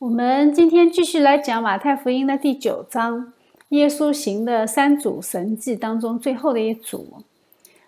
[0.00, 3.34] 我们今天继续来讲马太福音的第九章，
[3.68, 7.22] 耶稣行的三组神迹当中最后的一组。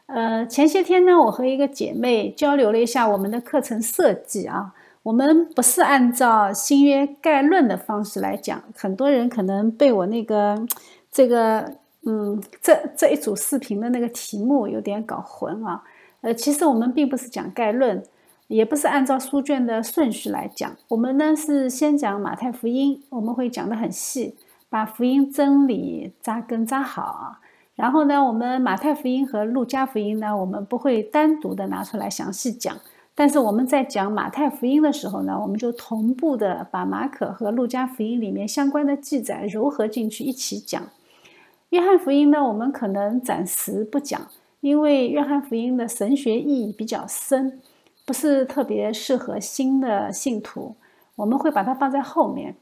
[0.04, 10.66] 呃，前些天呢，我和一个姐妹交流了一下我们的课程设计啊，我们不是按照新约概论的方式来讲，很多人可能被我那个
[11.10, 11.72] 这个
[12.04, 15.82] 嗯这这一组视频的那个题目有点搞混啊。
[16.20, 18.04] 呃，其实我们并不是讲概论。
[18.52, 24.36] 也不是按照书卷的顺序来讲，我们呢是先讲马太福音，我们会讲得很细，
[24.68, 27.38] 把福音真理扎根扎好。
[27.74, 32.76] 然后呢，我们马太福音和路加福音呢，我们不会单独的拿出来详细讲。
[33.14, 40.82] 但是我们在讲马太福音的时候呢，我们就同步的把马可和路加福音里面相关的记载糅合进去一起讲。
[41.70, 44.20] 约翰福音呢，我们可能暂时不讲，
[44.60, 47.58] 因为约翰福音的神学意义比较深。
[48.04, 50.74] 不是特别适合新的信徒，
[51.16, 52.56] 我们会把它放在后面。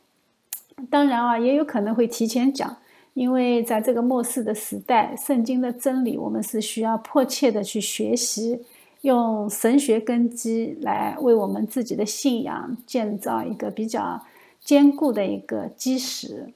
[0.88, 2.76] 当然啊，也有可能会提前讲，
[3.14, 8.62] 因为在这个末世的时代，圣经的真理我们是需要迫切的去学习，
[9.02, 14.20] 用神学根基来为我们自己的信仰建造一个比较
[14.60, 16.52] 坚固的一个基石。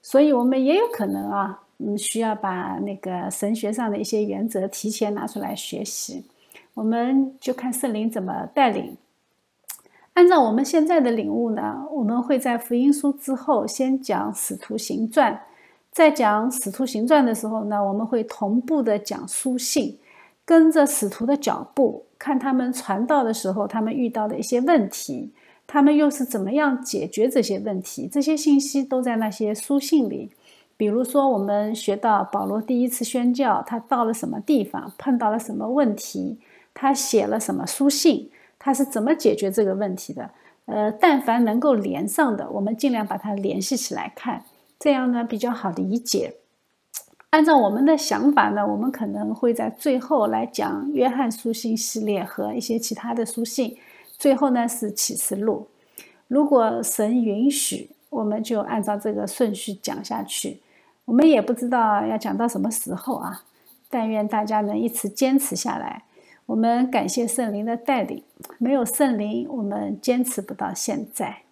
[0.00, 6.24] 所以，我们也有可能啊，嗯，需要把那个神学上的一些原则提前拿出来学习。
[6.78, 8.96] 我们就看圣灵怎么带领。
[10.14, 15.40] 按照我们现在的领悟呢，我们会在福音书之后先讲使徒行传，
[15.90, 19.98] 在讲使徒行传的时候呢，我们会同步的讲书信，
[20.44, 25.32] 跟着使徒的脚步，看他们传道的时候他们遇到的一些问题，
[25.66, 28.06] 他们又是怎么样解决这些问题。
[28.06, 30.30] 这些信息都在那些书信里。
[30.76, 36.38] 比如说，我们学到保罗第一次宣教，他到了什么地方，碰到了什么问题。
[36.80, 38.30] 他写了什么书信？
[38.56, 40.30] 他是怎么解决这个问题的？
[40.66, 44.44] 呃，但凡能够连上的，我们尽量把它联系起来看，
[44.78, 46.36] 这样呢比较好理解。
[47.30, 53.76] 按照我们的想法呢，我们可能会在最后来讲约翰书信系列和一些其他的书信，
[54.16, 55.66] 最后呢是启示录。
[56.28, 60.60] 如果神允许，我们就按照这个顺序讲下去。
[61.06, 63.42] 我们也不知道要讲到什么时候啊，
[63.90, 66.04] 但愿大家能一直坚持下来。
[66.48, 68.22] 我们感谢圣灵的带领，
[68.56, 71.42] 没有圣灵，我们坚持不到现在。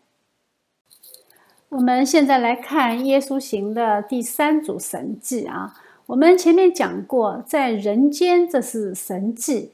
[1.69, 5.75] 我们现在来看耶稣行的第三组神迹啊。
[6.07, 9.73] 我们前面讲过，在人间这是神迹，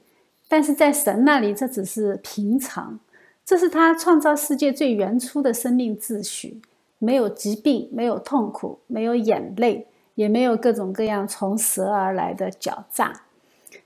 [0.48, 2.98] 但是在神那里这只是平常。
[3.44, 6.60] 这是他创造世界最原初的生命秩序，
[6.98, 13.22] 没有疾病，没有痛苦，没有眼泪，也没有各种各样从蛇而来的狡诈。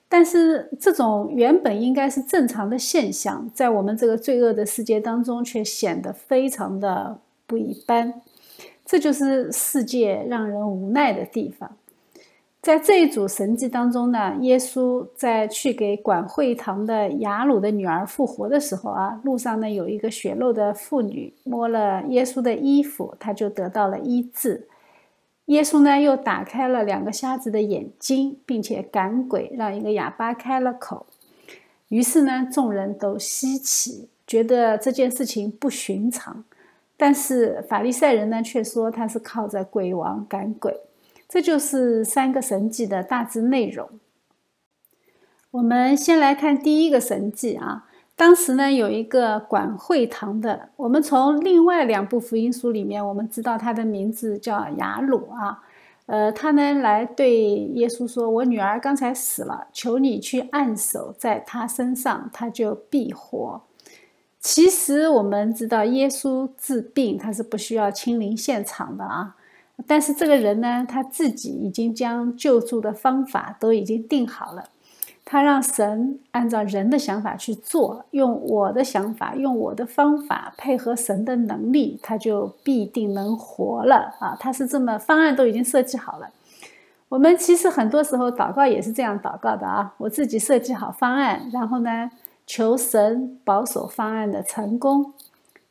[0.09, 8.23] 但是这种原本应该是正常的现象，在我们这个罪恶的世界当中，却显得非常的不一般。
[8.85, 11.77] 这就是世界让人无奈的地方。
[12.63, 24.69] 在这一组神迹当中呢，耶稣在去给管会堂的雅鲁的女儿复活的时候啊，路上呢有一个血漏的妇女摸了耶稣的衣服，她就得到了医治。
[25.47, 31.07] 耶稣呢，又打开了两个瞎子的眼睛，并且赶鬼，让一个哑巴开了口。
[31.89, 36.45] 于是呢，众人都稀奇，觉得这件事情不寻常。
[36.97, 40.81] 但是法利赛人呢，却说他是靠着鬼王赶鬼。
[41.29, 43.89] 这就是三个神迹的大致内容。
[45.53, 47.87] 我们先来看第一个神迹啊。
[48.17, 50.71] 当时呢，有一个管会堂的。
[50.77, 55.63] 我们从另外两部福音书里面，我们知道他的名字叫雅鲁啊。
[56.07, 57.37] 呃，他呢来对
[57.75, 63.61] 耶稣说：“我女儿刚才死了，求你去按手在她身上，她就必活。”
[64.41, 69.37] 其实我们知道，耶稣治病他是不需要亲临现场的啊。
[69.87, 74.71] 但是这个人呢，他自己已经将救助的方法都已经定好了。
[75.29, 84.37] 他让神按照人的想法去做，用我的想法，用我的方法配合神的能力，他就必定能活了啊！
[84.39, 86.31] 他是这么方案都已经设计好了。
[87.09, 89.93] 我们其实很多时候祷告也是这样祷告的啊！
[89.99, 92.09] 我自己设计好方案，然后呢，
[92.47, 95.13] 求神保守方案的成功，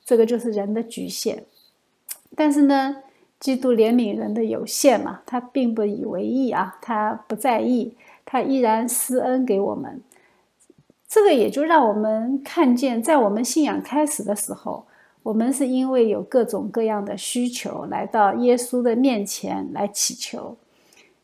[0.03, 1.45] 这个就是人的局限。
[2.35, 2.97] 但是呢，
[3.39, 7.95] 基督怜悯人的有限嘛，他并不以为意啊，他不在意。
[8.25, 10.01] 他依然施恩给我们，
[11.07, 14.85] 这个也就让我们看见，在我们信仰开始的时候，
[15.23, 20.57] 我们是因为有各种各样的需求来到耶稣的面前来祈求。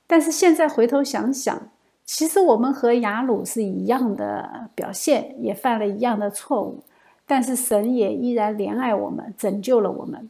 [0.07, 1.69] 但是现在回头想想，
[2.05, 6.83] 其实我们和雅鲁是一样的表现，也犯了一样的错误。
[7.25, 10.29] 但是神也依然怜爱我们，拯救了我们。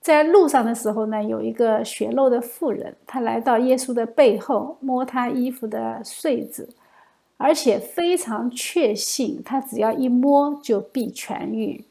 [0.00, 6.70] 在路上的时候呢，有一个血漏的妇人，她来到耶稣的背后，摸他衣服的穗子，
[7.36, 11.84] 而且非常确信，他只要一摸就必痊愈。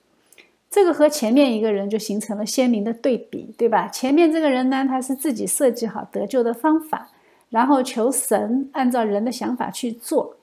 [0.71, 3.87] 这个和前面一个人就形成了鲜明的对比，对吧？
[3.87, 7.09] 前面这个人呢，他是自己设计好得救的方法，
[7.49, 10.35] 然后求神按照人的想法去做。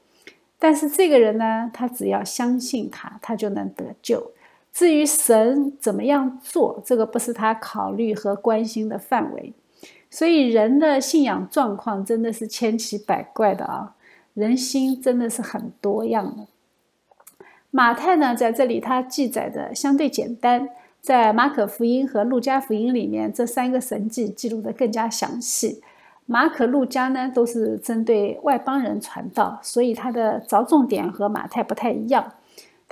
[0.59, 4.33] 但是这个人呢，他只要相信他，他就能得救。
[4.77, 9.55] 至于神怎么样做，这个不是他考虑和关心的范围。
[10.11, 13.95] 所以人的信仰状况真的是千奇百怪的啊，
[14.35, 16.47] 人心真的是很多样的。
[17.71, 20.69] 马太呢，在这里他记载的相对简单，
[21.01, 25.81] 在马可福音和路加福音里面，这三个神迹记录的更加详细。
[26.27, 32.35] 马可、路加呢，都是针对外邦人传道，所以他的着重点和马太不太一样。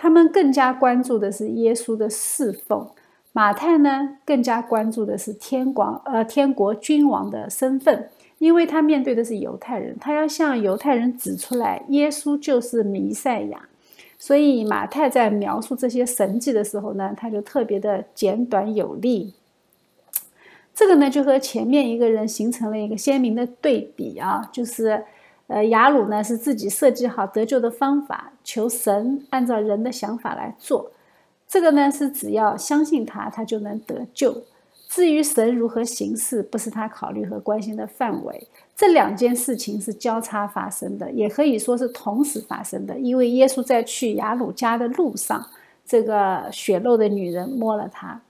[0.05, 2.87] 他们更加关注的是耶稣的侍奉，
[3.33, 13.67] 马太呢更加关注的是天广呃天国君王的身份，因为他面对的是犹太人，他要向犹太人指出来耶稣就是弥赛亚，
[14.19, 19.33] 所以马太在描述这些神迹的时候呢，他就特别的简短有力。
[20.75, 25.03] 这个呢，就和前面一个人形成了一个鲜明的对比啊，就是，
[25.47, 30.91] 呃，雅鲁呢是自己设计好得救的方法，求神按照人的想法来做。
[31.47, 34.43] 这个呢是只要相信他，他就能得救。
[34.89, 38.47] 至于神如何行事，不是他考虑和关心的范围。
[38.77, 42.99] 这两件事情是交叉发生的，也可以说是同时发生的。
[42.99, 45.45] 因为耶稣在去雅鲁家的路上，
[45.85, 48.21] 这个血肉的女人摸了他。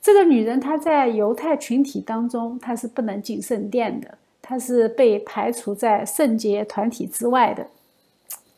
[0.00, 4.18] 这个女人她在犹太群体当中，她是不能进圣殿的，
[4.52, 7.68] 他是被排除在圣洁团体之外的。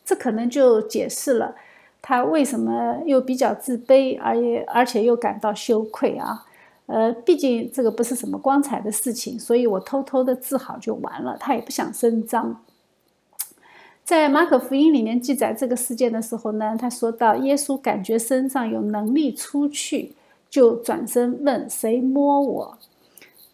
[0.04, 1.54] 这可能就解释了
[2.02, 6.44] 他为什么又比较自卑，而也而且又感到羞愧啊。
[6.86, 11.36] 呃，毕竟这个不是什么光彩的事情，所以我偷偷的治好就完了。
[11.38, 12.60] 他也不想声张。
[14.02, 20.14] 在马可福音里面记载这个事件的时候呢，他说到耶稣感觉身上有能力出去。
[20.50, 22.78] 就转身问谁摸我？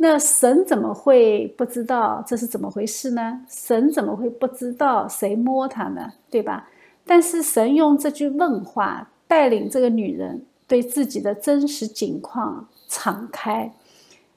[0.02, 3.44] 那神怎么会不知道这是怎么回事呢？
[3.50, 6.14] 神怎么会不知道谁摸他呢？
[6.30, 6.70] 对吧？
[7.04, 13.70] 但是神用这句问话带领这个女人对自己的真实境况敞开。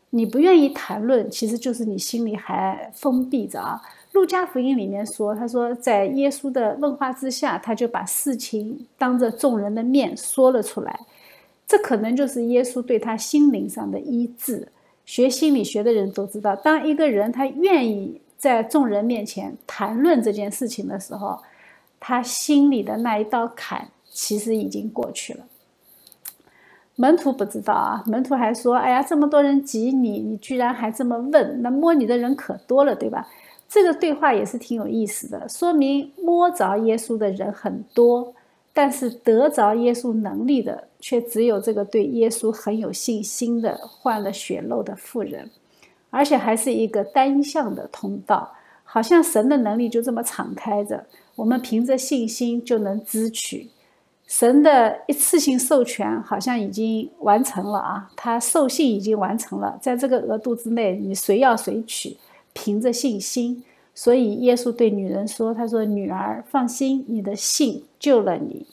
[0.10, 3.82] 你不愿意谈论，其实就是你心里还封闭着啊。
[4.12, 11.00] 路加福音里面说，他说在耶稣的问话之下，他就把事情当着众人的面说了出来。
[11.66, 14.68] 这可能就是耶稣对他心灵上的医治。
[15.06, 21.40] 学心理学的人都知道，当一个人他愿意在众人面前谈论这件事情的时候，
[22.00, 25.46] 他心里的那一道坎其实已经过去了。
[26.96, 31.62] 门徒不知道啊，门徒还说：“哎呀，这么多人挤你，你居然还这么问？
[31.64, 33.28] 那摸你的人可多了，对吧？”
[33.68, 38.36] 这个对话也是挺有意思的，说明摸着耶稣的人很多。
[38.74, 45.52] 但是得着耶稣能力的，却只有这个对耶稣很有信心的患了血漏的妇人，
[46.10, 48.52] 而且还是一个单向的通道，
[48.84, 51.06] 好像神的能力就这么敞开着，
[51.36, 53.70] 我们凭着信心就能支取。
[54.26, 62.18] 神的一次性授权好像已经完成了啊，他授信已经完成了，在这个额度之内，你谁要谁取，
[62.54, 63.64] 凭着信心。
[63.96, 68.66] 所以耶稣对女人说：“他说，女儿，放心，你的信救了你。”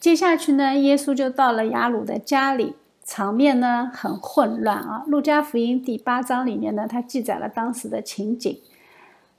[0.00, 5.04] 接下去呢，耶稣就到了雅鲁的家里，场面呢很混乱啊。
[5.06, 8.58] 路加福音第八章里面呢，他记载了当时的情景。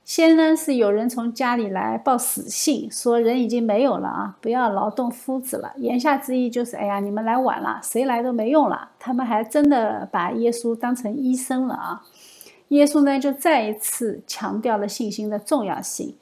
[0.06, 5.74] 先呢是有人从家里来报死信，说人已经没有了啊，不要劳动夫子了。
[5.78, 8.92] 言下之意就是，哎呀，你们来晚了，谁来都没用了。
[8.98, 12.04] 他们还真的把耶稣当成医生了啊。
[12.70, 16.16] 耶稣呢，就再一次强调了信心的重要性。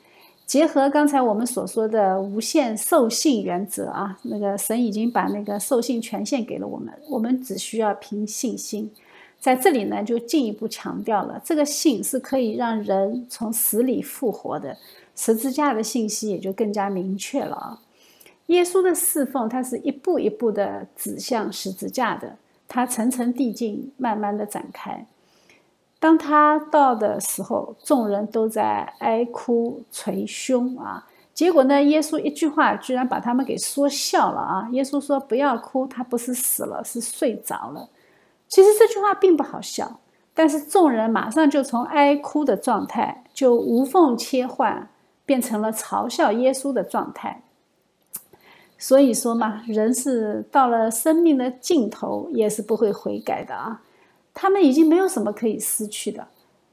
[0.45, 8.91] 结合刚才我们所说的无限受信原则啊，那个神已经把那个受信权限给了我们，我们只需要凭信心。
[9.39, 14.77] 在这里呢，就进一步强调了这个信是可以让人从死里复活的。
[15.15, 17.79] 十字架的信息也就更加明确了啊。
[18.47, 22.35] 耶稣的侍奉，它是一步一步的指向十字架的，
[22.67, 25.05] 它层层递进，慢慢的展开。
[26.01, 31.07] 当他到的时候，众人都在哀哭捶胸啊。
[31.31, 34.67] 结果呢，耶稣一句话居然把他们给说笑了啊！
[34.71, 37.87] 耶稣说：“不要哭，他不是死了，是睡着了。”
[38.49, 39.99] 其实这句话并不好笑，
[40.33, 44.89] 但是众人马上就从哀哭的状态就无缝切换
[45.23, 47.43] 变成了嘲笑耶稣的状态。
[48.79, 53.83] 所以说嘛，人是到了生命的尽头也是不会悔改的啊。
[54.33, 56.27] 他们已经没有什么可以失去的，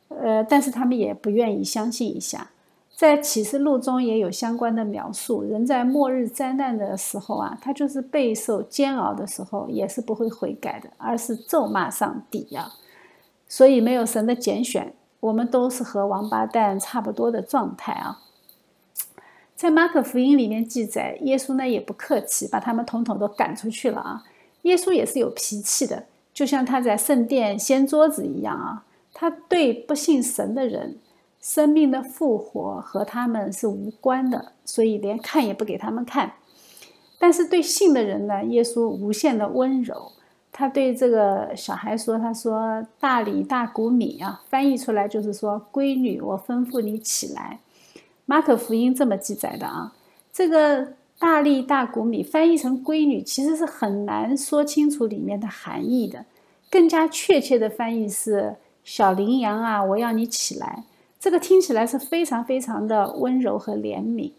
[0.08, 2.50] 呃，但是他们也不愿意相信一下。
[2.96, 12.72] 在启示录中也有相关的描述，人在末日灾难的时候啊，他就是备受煎熬的时候，也是不会悔改的，而是咒骂上帝呀。
[13.46, 18.20] 所以没有神的拣选，我们都是和王八蛋差不多的状态啊。
[19.54, 24.24] 在马可福音里面记载，耶稣呢也不客气，把他们统统都赶出去了啊。
[24.62, 26.06] 耶稣也是有脾气的，
[26.38, 28.84] 就像他在圣殿掀桌子一样啊。
[29.12, 30.96] 他对不信神的人，
[31.40, 36.34] 生命的复活和他们是无关的，所以连看也不给他们看。
[37.18, 40.12] 但是对信的人呢，耶稣无限的温柔。
[40.52, 47.58] 他对这个小孩说：“他说大里大谷米啊，翻译出来就是说，闺女，我吩咐你起来。”
[48.26, 49.92] 马可福音这么记载的啊，
[50.32, 56.24] 这个大力大谷米翻译成闺女，其实是很难说清楚里面的含义的。
[56.70, 60.84] 更加确切的翻译是小羚羊啊，我要你起来。
[61.18, 64.30] 这个听起来是非常非常的温柔和怜悯。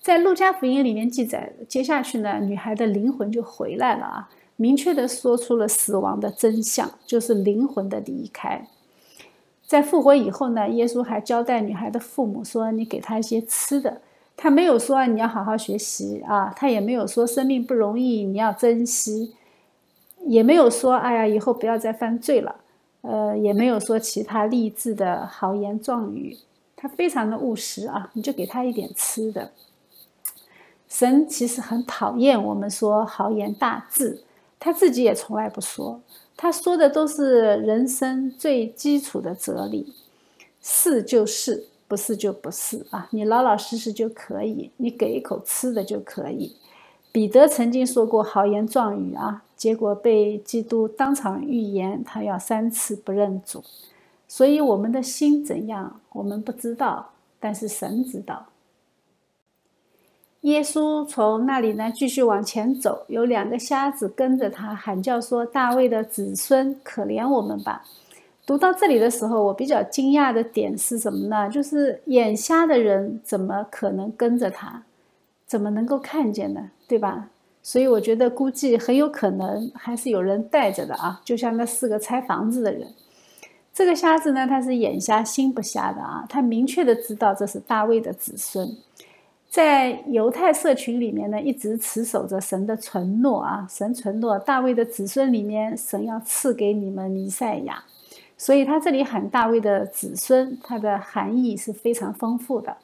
[0.00, 8.66] 在路加福音里面记载，接下去呢，女孩的灵魂就回来了啊，明确的说出了死亡的真相，就是灵魂的离开。
[9.64, 14.02] 在复活以后呢，耶稣还交代女孩的父母说：“你给她一些吃的。”
[14.36, 19.34] 他没有说你要好好学习啊，他也没有说生命不容易，你要珍惜，
[20.26, 22.56] 也没有说哎呀以后不要再犯罪了，
[23.02, 26.36] 呃，也没有说其他励志的豪言壮语。
[26.76, 29.52] 他非常的务实啊，你就给他一点吃的。
[30.86, 34.22] 神其实很讨厌我们说豪言大志，
[34.60, 36.00] 他自己也从来不说。
[36.36, 39.94] 他说的都是人生最基础的哲理，
[40.60, 41.64] 是就是，
[41.94, 43.06] 不是就不是啊！
[43.12, 46.56] 你老老实实就可以，你给一口吃的就可以。
[47.12, 53.62] 彼得曾经说过豪言壮语啊，结果被基督当场预言他要三次不认主。
[54.26, 58.46] 所以我们的心怎样，我们不知道，但是神知道。
[60.40, 67.84] 耶稣从那里呢继续往前走，有两个瞎子跟着他，喊叫说：“大卫的子孙，可怜我们吧！”
[68.46, 71.48] 读到这里的时候，我比较惊讶的点是什么呢？
[71.48, 74.82] 就是眼瞎的人怎么可能跟着他？
[75.46, 76.70] 怎么能够看见呢？
[76.86, 77.30] 对吧？
[77.62, 82.86] 所以我觉得估计很有可能还是有人带着的啊，就像那四个拆房子的人。
[83.72, 88.68] 这个瞎子呢，他是眼瞎心不瞎的啊，他明确的知道这是大卫的子孙。
[89.48, 97.82] 在犹太社群里面呢，一直持守着神的承诺啊，神承诺大卫的子孙里面，神要赐给你们弥赛亚，
[98.36, 102.76] 所以他这里喊大卫的子孙，它的含义是非常丰富的。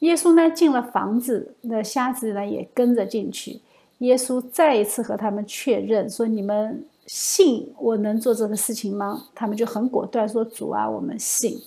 [0.00, 3.60] 耶稣呢进了房子，那瞎子呢也跟着进去。
[3.98, 11.58] 耶稣再一次和他们确认说：“你们信我能做这个事情吗？”他们就很果断说：“主啊，我们信。”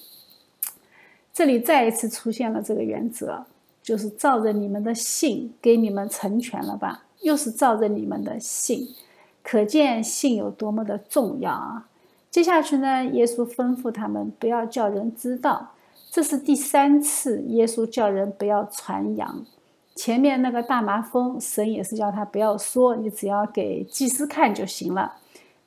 [1.33, 3.45] 这里再一次出现了这个原则。
[3.81, 7.05] 就是照着你们的信给你们成全了吧？
[7.21, 8.87] 又是照着你们的信，
[9.41, 11.88] 可见信有多么的重要啊！
[12.29, 15.71] 接下去呢，耶稣吩咐他们不要叫人知道，
[16.11, 19.43] 这是第三次耶稣叫人不要传扬。
[19.95, 25.15] 前面那个大麻风，神也是叫他不要说，你只要给祭司看就行了。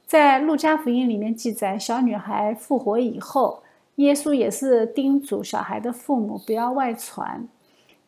[0.07, 3.63] 在路加福音里面记载，小女孩复活以后，
[3.97, 7.47] 耶稣也是叮嘱小孩的父母不要外传。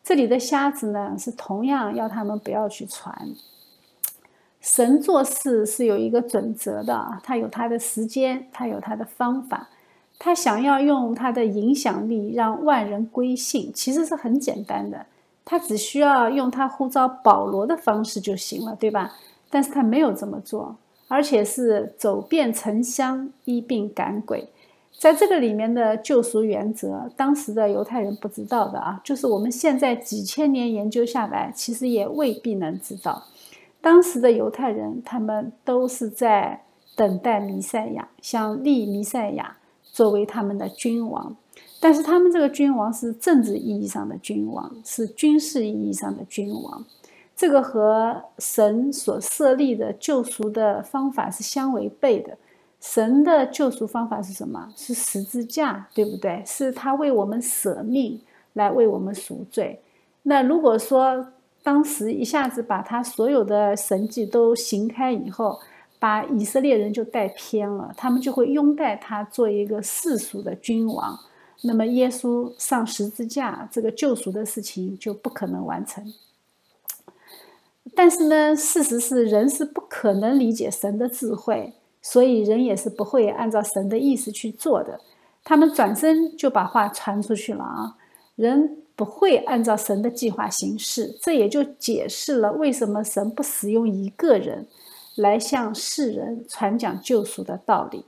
[0.03, 3.13] 这里的瞎子呢，是同样要他们不要去传。
[4.65, 9.69] 神做事是有一个准则的，他有他的时间，他有他的方法。
[10.17, 15.05] 他想要用他的影响力让万人归信，其实是很简单的，
[15.45, 19.13] 他只需要用他呼召保罗的方式就行了，对吧？
[19.51, 20.75] 但是他没有这么做，
[21.07, 24.49] 而且是走遍城乡，医病赶鬼。
[24.97, 33.21] 在这个里面的救赎原则，当时的犹太人不知道的啊，就是我们现在几千年研究下来，其实也未必能知道。
[33.85, 36.63] 当时的犹太人，他们都是在
[36.95, 41.35] 等待弥赛亚，想立弥赛亚作为他们的君王。
[41.79, 46.83] 但是他们这个君王是政治意义上的君王，是军事意义上的君王，
[47.35, 52.35] 这个和神所设立的救赎的方法是相违背的。
[52.81, 54.73] 神的救赎方法是什么？
[54.75, 56.41] 是十字架，对不对？
[56.43, 58.19] 是他为我们舍命
[58.53, 59.79] 来为我们赎罪。
[60.23, 61.27] 那如果说
[61.65, 65.59] 当时一下子把他所有的神迹都行开以后，
[65.97, 71.19] 把以色列人就带偏了，他们就会拥戴他做一个世俗的君王，
[71.63, 76.13] 那么耶稣上十字架这个救赎的事情就不可能完成。
[77.95, 85.01] 但是呢，事实是人是不可能理解神的智慧，所以人也是不会按照神的意思去做的。
[85.43, 87.97] 他们转身就把话传出去了啊！
[88.35, 94.67] 人不会按照神的计划行事，这也就解释了为什么神不使用一个人
[95.15, 98.05] 来向世人传讲救赎的道理。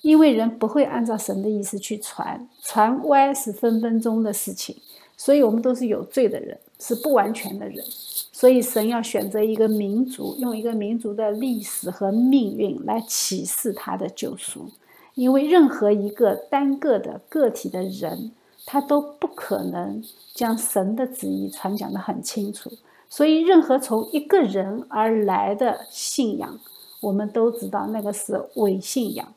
[0.00, 4.76] 因为人不会按照神的意思去传，传歪是分分钟的事情，
[5.16, 7.84] 所以我们都是有罪的人，是不完全的人。
[8.32, 14.66] 所以神要选择一个民族，用一个民族的历史和命运来启示他的救赎。
[15.14, 18.32] 因为任何一个单个的个体的人，
[18.64, 20.02] 他都不可能
[20.34, 22.70] 将神的旨意传讲得很清楚。
[23.08, 26.58] 所以，任何从一个人而来的信仰，
[27.00, 29.34] 我们都知道那个是伪信仰。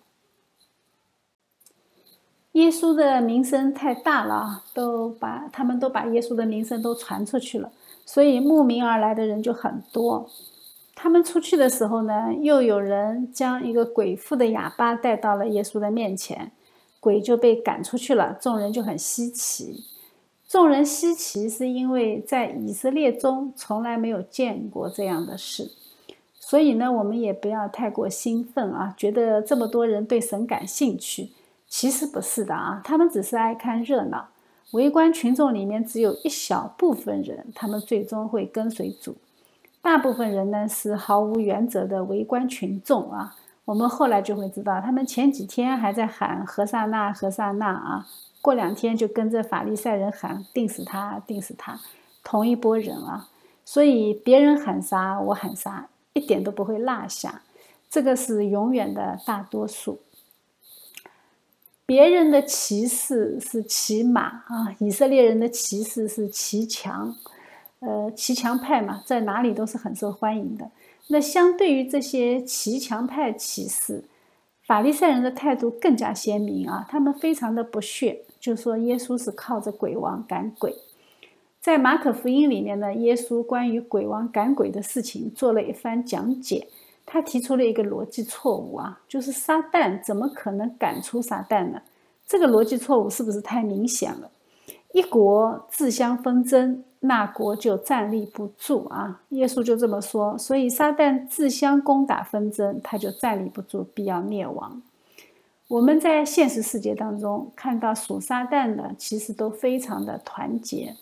[2.54, 7.70] 耶稣的名声太大了，都把他们都把耶稣的名声都传出去了，
[8.06, 10.30] 所以慕名而来的人就很多。
[10.96, 16.54] 他们出去的时候呢，又有人将一个鬼妇的哑巴带到了耶稣的面前，
[17.06, 18.36] 鬼就被赶出去了。
[18.42, 19.84] 众人就很稀奇，
[20.48, 25.70] 众人稀奇是因为在以色列中从来没有见过这样的事，
[26.40, 31.30] 所以呢，我们也不要太过兴奋啊，觉得这么多人对神感兴趣。
[31.68, 34.30] 其实不是的啊，他们只是爱看热闹。
[34.72, 39.16] 围观群众里面只有一小部分人，他们最终会跟随主。
[39.82, 43.36] 大部分人呢是毫无原则的围观群众啊。
[43.66, 48.08] 我们后来就会知道，他们前几天还在喊何塞纳何塞纳啊，
[48.42, 51.80] 过两天就跟着法利赛人喊定死他定死他，
[52.24, 53.28] 同一波人啊。
[53.66, 57.42] 所以别人喊杀我喊杀，一点都不会落下。
[57.90, 60.00] 这个是永远的大多数。
[61.88, 67.16] 别人的骑士是骑马啊，以色列人的骑士是骑墙，
[67.80, 70.70] 呃，骑墙派嘛，在哪里都是很受欢迎的。
[71.08, 74.04] 那相对于这些骑墙派骑士，
[74.66, 80.76] 法利赛人的态度更加鲜明啊，他们非常的不屑，就说耶稣是靠着鬼王赶鬼。
[81.62, 86.68] 在马可福音里面呢，耶稣关于鬼王赶鬼的事情做了一番讲解。
[87.08, 91.82] 他提出了一个逻辑错误啊，就是撒旦怎么可能赶出撒旦呢？
[92.26, 94.32] 这个逻辑错误是不是太明显了？
[94.96, 99.22] 一国自相纷争，那国就站立不住啊！
[99.32, 104.82] 耶稣就这么说，所以撒旦自相攻打纷争，他就站立不住，必要灭亡。
[105.68, 110.96] 我们在现实世界当中看到属撒旦的，其实都非常的团结。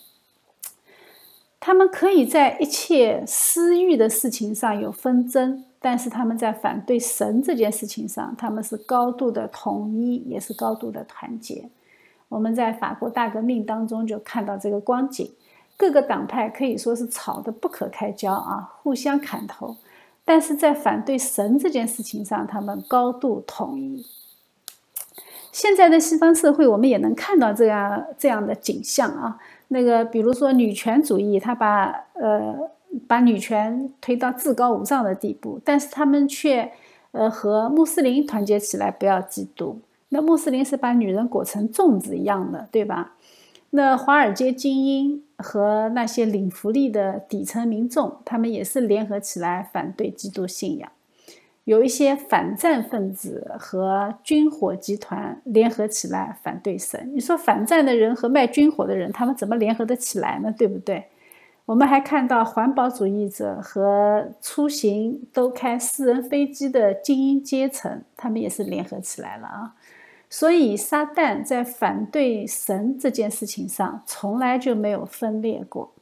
[1.60, 11.70] 他们可以在一切私欲的事情上有纷争，但是他们在反对神这件事情上，他们是高度的统一，也是高度的团结。
[12.34, 15.32] 我们在法国大革命当中就看到这个光景，
[15.78, 19.78] 各个党派可以说是吵得不可开交啊，互相砍头，
[20.26, 24.04] 但是在反对神这件事情上，他们高度统一。
[25.52, 29.38] 现在的西方社会，我们也能看到这样这样的景象啊。
[29.68, 32.56] 那个，比如说女权主义，他把呃
[33.08, 36.72] 把女权推到至高无上的地步，但是他们却
[37.12, 39.76] 呃和穆斯林团结起来，不要嫉妒。
[40.14, 43.16] 那穆斯林是把女人裹成粽子一样的，对吧？
[43.72, 50.92] 那华尔街精英和那些领福利的底层民众，他们也是联合起来反对基督信仰。
[51.64, 57.12] 有一些反战分子和军火集团联合起来反对神。
[57.16, 60.54] 你说反战的人和卖军火的人，他们怎么联合得起来呢？
[60.56, 61.06] 对不对？
[61.66, 69.74] 我们还看到环保主义者和出行都开私人飞机的精英阶层，他们也是联合起来了啊。
[70.36, 75.94] 所以，撒旦在反对神这件事情上从来就没有分裂过，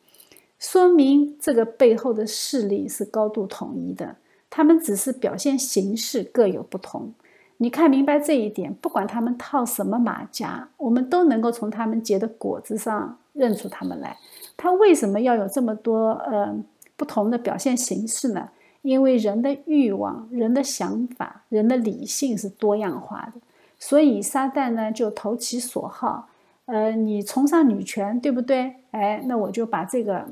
[0.58, 4.16] 说明这个背后的势力是高度统一的。
[4.50, 7.14] 他们只是表现形式各有不同，
[7.58, 14.16] 你看明白这一点，不管他们套什么马甲，我们都能够从他们结的果子上认出他们来。
[14.56, 16.58] 他为什么要有这么多呃
[16.96, 18.48] 不同的表现形式呢？
[18.82, 23.42] 因为人的欲望、人的想法、人的理性是多样化的，
[23.82, 26.30] 所以撒旦呢就投其所好。
[26.68, 28.76] 呃，你崇尚女权，对不对？
[28.92, 30.28] 哎，那我就把这个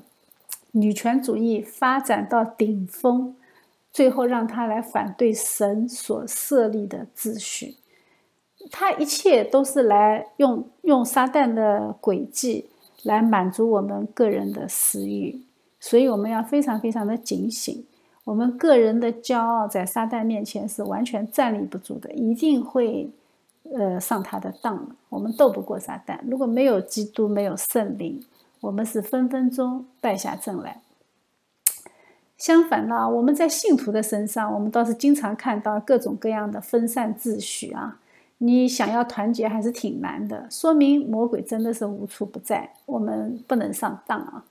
[0.72, 3.36] 女权主义发展到顶峰。
[3.92, 7.76] 最后让他来反对神所设立的秩序，
[8.70, 12.70] 他一切都是来用用撒旦的诡计
[13.02, 15.42] 来满足我们个人的私欲，
[15.80, 17.84] 所以我们要非常非常的警醒。
[18.26, 23.10] 我们个人的骄傲在撒旦面前是完全站立不住的，一定会
[23.64, 26.20] 呃上他的当了，我们斗不过撒旦。
[26.30, 28.24] 如果没有基督，没有圣灵，
[28.62, 30.82] 我们是分分钟败下阵来。
[32.38, 38.00] 相反呢，我们在信徒的身上，我们倒是经常看到各种各样的分散秩序啊。
[38.38, 44.46] 你想要团结还是挺难的，说明魔鬼真的是无处不在，我们不能上当啊。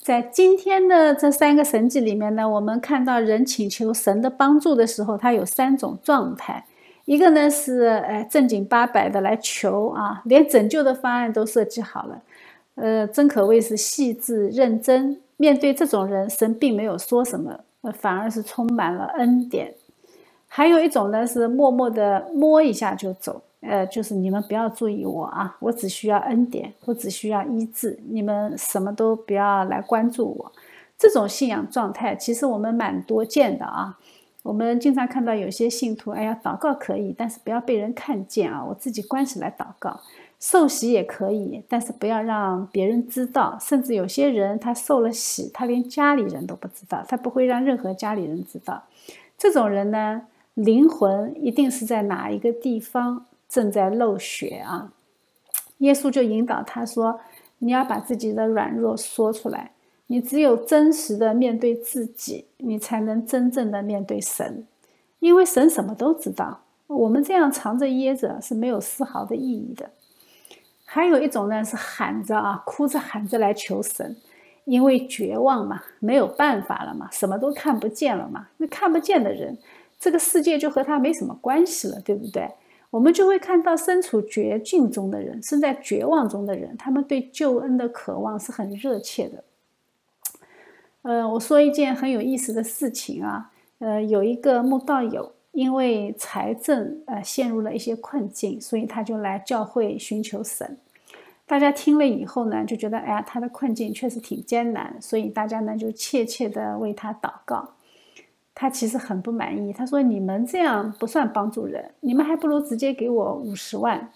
[0.00, 6.64] 在今天的这三个神迹里面呢，我们看到人请求神的帮助的时候，他有三种状态。
[7.04, 12.22] 一个呢是呃正经八百的来求啊，连拯救的方案都设计好了，
[12.76, 15.20] 呃，真可谓是细致认真。
[15.36, 19.74] 面对这种人，神并没有说什么，呃，反而是充满了恩典。
[20.46, 30.52] 还有一种呢，是默默的摸一下就走，呃，就是你们不要注意我啊，我只需要恩典，我只需要医治，你们什么都不要来关注我。
[30.98, 33.98] 这种信仰状态，其实我们蛮多见的啊。
[34.42, 40.00] 我们经常看到有些信徒，哎呀，祷告可以，但是不要被人看见啊，我自己关起来祷告。
[40.38, 43.58] 受洗也可以，但是不要让别人知道。
[43.60, 48.82] 甚至有些人他受了洗，他连家里人都不知道，他不会让任何家里人知道。
[49.36, 50.22] 这种人呢，
[50.54, 54.94] 灵魂一定是在哪一个地方正在漏血啊！
[55.78, 57.20] 耶稣就引导他说
[57.58, 59.72] ：“你要把自己的软弱说出来，
[60.06, 64.66] 你只有真实的面对自己，你才能真正的面对神，
[65.18, 66.60] 因为神什么都知道。
[66.86, 69.90] 我们这样藏着掖着是没有丝毫的意义的。”
[70.86, 74.16] 还有一种呢，是喊着啊，哭着喊着来求神，
[74.64, 78.48] 因为绝望嘛，没有办法了嘛，什么都看不见了嘛。
[78.58, 79.56] 那看不见的人，
[79.98, 82.50] 这个世界就和他没什么关系了，对不对？
[82.90, 89.44] 我们就会看到身处绝境中的人，身在绝望中的人，他们对救恩的渴望是很热切的。
[91.02, 95.32] 呃，我说一件很有意思的事情啊，呃，有一个慕道友。
[95.52, 100.78] 因为财政呃陷入了一些困境，所以他就来教会寻求神。
[101.44, 107.70] 大家听了以后呢，就觉得哎呀，他的困境确实挺艰难，所以大家呢就切切的为他祷告。
[108.54, 114.12] 他其实很不满意，他说：“你们这样不算帮助人，你们还不如直接给我五十万。”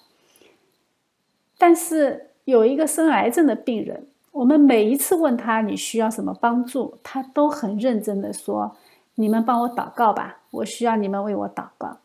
[1.56, 8.76] 但是有一个生癌症的病人，我们每一次问他你需要什么帮助，他都很认真的说。
[9.16, 11.98] 你们帮我祷告吧，我需要你们为我祷告。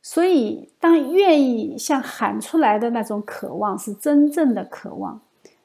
[0.00, 5.20] 所以，当愿意像喊出来的那种渴望是真正的渴望，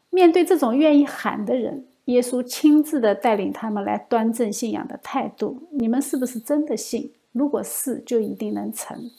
[0.10, 5.64] 面对这种愿意喊的人，耶稣亲自的带领他们来端正信仰的态度。
[5.72, 7.12] 你们是不是真的信？
[7.32, 9.10] 如果是，就一定能成。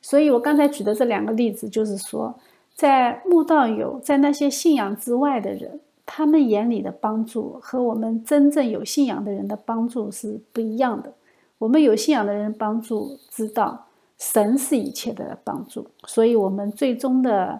[0.00, 2.38] 所以我刚才举的这两个例子，就是说，
[2.74, 5.80] 在慕道友，在那些信仰之外的人。
[6.06, 11.14] 他们眼里的帮助和我们真正有信仰的人的帮助是不一样的。
[11.56, 13.86] 我们有信仰的人帮助知道
[14.18, 17.58] 神是一切的帮助，所以我们最终的，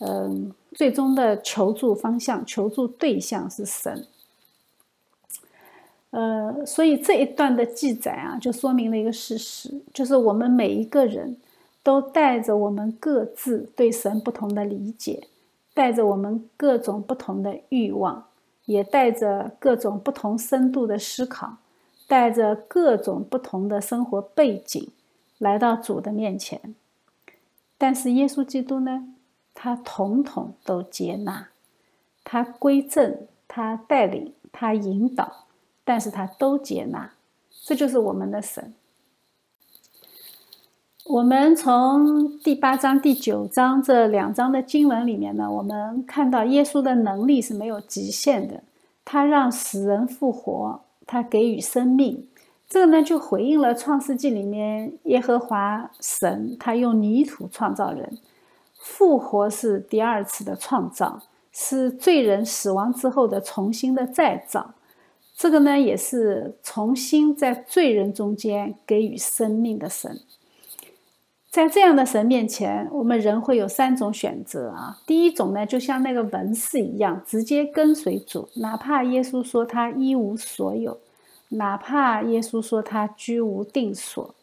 [0.00, 4.06] 嗯，最终的求助方向、求助对象是神。
[6.10, 11.38] 呃，所以这一段的记载啊，就说明了一个事实，就是我们每一个人
[11.82, 15.28] 都带着我们各自对神不同的理解。
[15.76, 18.26] 带着我们各种不同的欲望，
[18.66, 21.56] 也带着各种不同深度的思考，
[22.06, 24.88] 带着各种不同的生活背景，
[25.38, 26.76] 来到主的面前。
[27.76, 29.13] 但是耶稣基督呢？
[29.54, 31.48] 他统统都接纳，
[32.22, 35.46] 他归正，他带领，他引导，
[35.84, 37.12] 但是他都接纳。
[37.64, 38.74] 这就是我们的神。
[41.06, 48.62] 我们从第八章、第九章这两章的经文里面呢，我们看到耶稣的能力是没有极限的。
[49.04, 52.26] 他让死人复活，他给予生命，
[52.66, 58.16] 这个呢就回应了创世纪里面耶和华神他用泥土创造人，
[58.84, 64.74] 复活是第二次的创造，是罪人死亡之后的重新的再造。
[65.34, 70.20] 这个呢也是重新在罪人中间给予生命的神。
[71.50, 74.98] 在这样的神面前，我们人会有三种选择啊。
[75.06, 80.98] 第一种呢，就像那个文士一样，直接跟随主，哪怕耶稣说他一无所有，
[81.48, 84.34] 哪怕耶稣说他居无定所。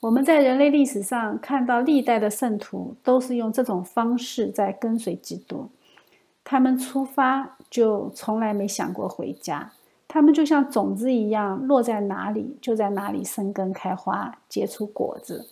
[0.00, 5.70] 我们在人类历史上看到历代的圣徒都是用这种方式在跟随基督，
[6.44, 9.72] 他们出发就从来没想过回家，
[10.06, 15.48] 他们就像种子一样，落在哪里就在哪里生根开花，结出果子。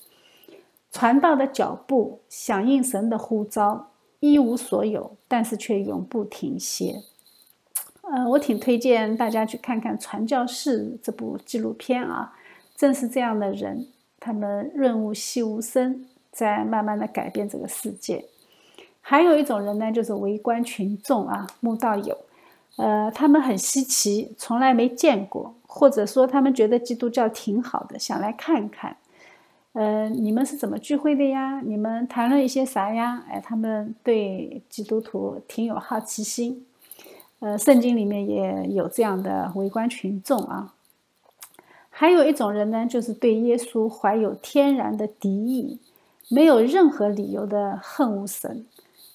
[0.93, 3.89] 传道的脚步响应神的呼召，
[4.21, 7.03] 一无所有，但是却永不停歇。
[8.03, 12.35] 呃，我挺推荐大家去看看《传教士》这部纪录片啊。
[12.77, 13.87] 正是这样的人，
[14.25, 18.25] 他们润物细无声，在慢慢的改变这个世界。
[19.03, 22.17] 还有一种人呢，就是围观群众啊，慕道友，
[22.77, 28.97] 呃，他们很稀奇，从来没见过，或者说他们觉得基督教挺好的，想来看看。
[29.75, 31.61] 呃，你们是怎么聚会的呀？
[31.61, 33.23] 你们谈论一些啥呀？
[33.29, 36.65] 哎，他们对基督徒挺有好奇心。
[37.41, 40.73] 呃，圣经里面也有这样的围观群众啊。
[41.97, 45.79] 还有一种人呢，就是对耶稣怀有天然的敌意，
[46.29, 48.67] 没有任何理由的恨恶神。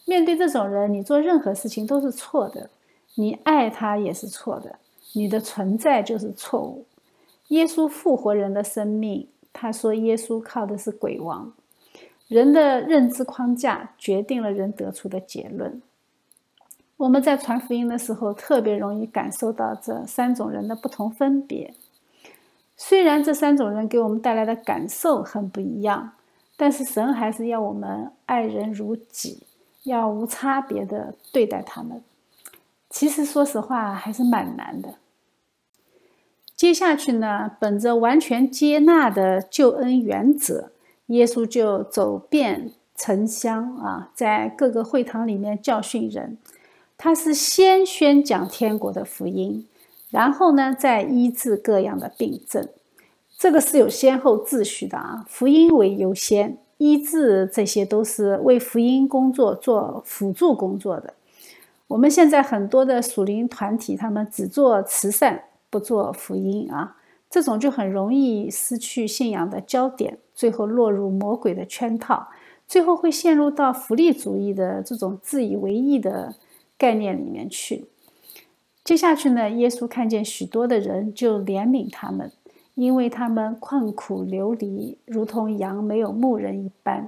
[0.05, 2.69] 面对这种人，你做任何事情都是错的，
[3.15, 4.79] 你爱他也是错的，
[5.11, 6.85] 你的存在就是错误。
[7.49, 11.51] 耶稣复活人的生命，他说耶稣靠的是鬼王。
[12.29, 15.81] 人的认知框架决定了人得出的结论。
[16.95, 21.73] 我们在传福音的时候，特别容易感受到这三种人的不同分别。
[22.81, 26.13] 虽然这三种人给我们带来的感受很不一样，
[26.55, 29.43] 但是神还是要我们爱人如己。
[29.83, 32.03] 要无差别的对待他们，
[32.89, 34.95] 其实说实话还是蛮难的。
[36.53, 40.71] 接下去呢，本着完全接纳的救恩原则，
[41.07, 46.37] 耶稣就走遍城乡啊，在各个会堂里面教训人。
[46.97, 49.65] 他是先宣讲天国的福音，
[50.09, 52.67] 然后呢，再医治各样的病症。
[53.37, 56.57] 这个是有先后秩序的啊，福音为优先。
[56.77, 61.13] 医治这些都是为福音工作做辅助工作的。
[61.87, 66.95] 我们现在很多的属灵团体，他们只做慈善，不做福音啊，
[67.29, 72.29] 这种就很容易失去信仰的焦点，最后落入魔鬼的圈套，
[72.65, 76.35] 最后会陷入到福利主义的这种自以为意的
[76.77, 77.85] 概念里面去。
[78.89, 82.31] 接下去呢，耶稣看见许多的人，就怜悯他们。
[82.73, 87.07] 因为他们困苦流离，如同羊没有牧人一般，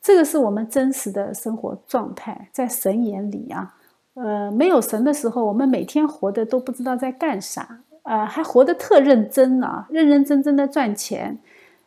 [0.00, 2.48] 这个是我们真实的生活状态。
[2.52, 3.74] 在神眼里啊，
[4.14, 11.36] 呃，没有神的时候，我们每天活的都不知道在干啥，呃，还活得特认真啊，认认真真的赚钱，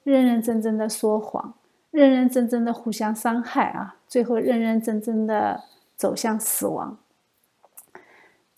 [0.03, 1.53] 认认真真的说谎，
[1.91, 5.63] 认认真真的互相伤害啊，最后认认真真的
[5.95, 6.97] 走向死亡。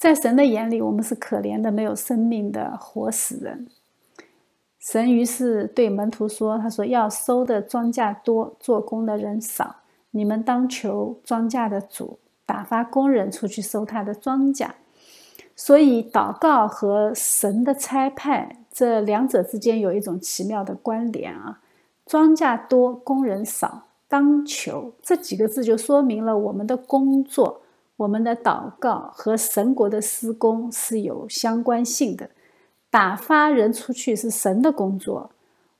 [0.06, 3.68] 在神的眼里，我们是可怜的、没有生命的活死人。
[4.78, 9.78] 神于是对门徒说：“他说要收的庄稼多，做工的人少，
[10.12, 14.70] 你们当求庄稼的主打发工人出去收他的庄稼。
[15.56, 21.62] 所以祷告和神的差派这两者之间有一种奇妙的关联啊！
[22.06, 27.64] 庄稼多，工人少，当求这几个字就说明了我们的工作、
[27.98, 32.30] 我们的祷告和神国的施工是有相关性的。”
[32.90, 35.32] 打发人出去是神的工作，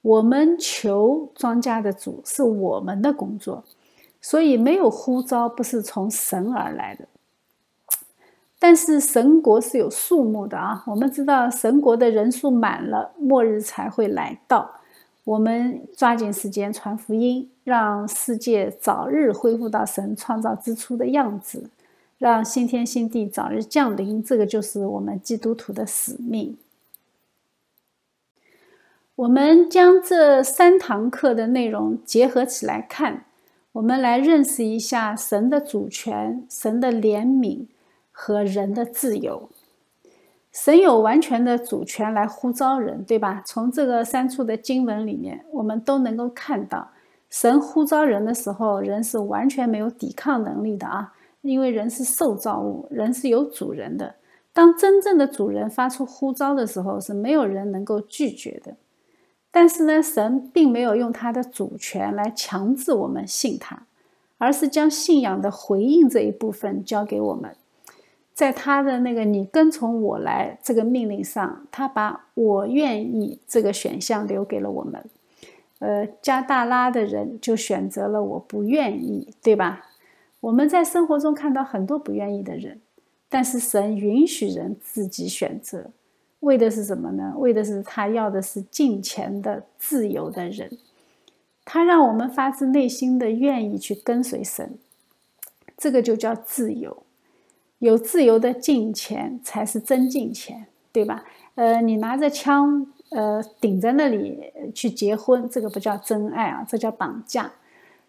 [0.02, 3.64] 我们求庄稼的主是我们的工作，
[4.20, 7.08] 所以没有呼召不是从神而来的。
[8.60, 14.70] 但是神国是有数目的啊，我们知道神国的人数满了，末日才会来到。
[15.24, 21.70] 我们抓紧时间传福音，让世界早日恢复到神创造之初的样子，
[22.28, 24.24] 让新天新地早日降临。
[24.24, 26.58] 这个就是我们基督徒的使命。
[29.16, 33.26] 我们将这三堂课的内容结合起来看，
[33.74, 37.68] 我们来认识一下神的主权、神的怜悯
[38.12, 39.48] 和人的自由。
[40.52, 43.44] 神有完全的主权来呼召人，对吧？
[43.46, 46.90] 从这个三处的经文里面，我们都能够看到，
[47.30, 51.14] 神呼召人的时候，人是完全没有抵抗能力的啊！
[51.46, 54.16] 因为人是受造物，人是有主人的。
[54.52, 58.76] 当真正的主人发出呼召的时候，是没有人能够拒绝的。
[59.52, 63.86] 但是呢，神并没有用他的主权来强制我们信他，
[64.38, 67.56] 而是将信仰的回应这一部分交给我们。
[68.34, 75.06] 在他的那个“你跟从我来”这个命令上，他把我愿意这个选项留给了我们。
[75.80, 79.86] 呃，加大拉的人就选择了我不愿意，对吧？
[80.46, 82.80] 我们在生活中看到很多不愿意的人，
[83.28, 85.90] 但是神允许人自己选择。
[86.42, 87.34] 为的是什么呢？
[87.38, 90.78] 为的是他要的是金钱的自由的人，
[91.64, 94.78] 他让我们发自内心的愿意去跟随神，
[95.76, 97.04] 这个就叫自由。
[97.80, 101.26] 有自由的金钱才是真金钱，对吧？
[101.56, 107.52] 呃，你拿着枪，呃，顶在那里去结婚，这个不叫真爱啊，这叫绑架。